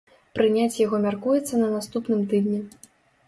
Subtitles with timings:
[0.37, 2.57] Прыняць яго мяркуецца на наступным тыдні.